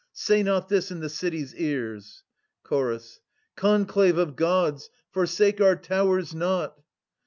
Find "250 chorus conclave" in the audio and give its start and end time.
2.67-4.17